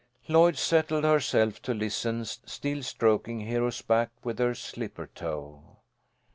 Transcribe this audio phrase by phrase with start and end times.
[0.27, 5.77] Lloyd settled herself to listen, still stroking Hero's back with her slipper toe.